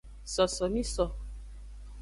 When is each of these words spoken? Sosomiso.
Sosomiso. 0.35 1.05